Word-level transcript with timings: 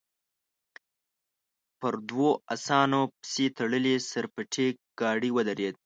پر 1.79 1.93
دوو 2.07 2.29
اسانو 2.53 3.01
پسې 3.19 3.45
تړلې 3.57 3.95
سر 4.09 4.25
پټې 4.33 4.67
ګاډۍ 4.99 5.29
ودرېده. 5.33 5.79